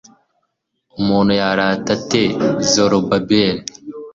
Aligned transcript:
umuntu 0.99 1.31
yarata 1.39 1.89
ate 1.97 2.23
zorobabeli 2.71 3.61